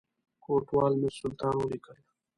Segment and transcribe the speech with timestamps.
[0.43, 1.97] کوټوال میرسلطان ولیکل.